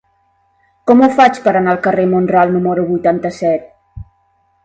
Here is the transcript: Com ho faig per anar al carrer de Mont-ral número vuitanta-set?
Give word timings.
Com 0.91 1.01
ho 1.01 1.09
faig 1.19 1.35
per 1.47 1.53
anar 1.59 1.75
al 1.75 1.83
carrer 1.87 2.07
de 2.07 2.11
Mont-ral 2.15 2.55
número 2.55 2.85
vuitanta-set? 2.87 3.71